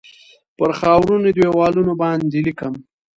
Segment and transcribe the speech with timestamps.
[0.57, 2.73] پر خاورینو دیوالونو باندې لیکم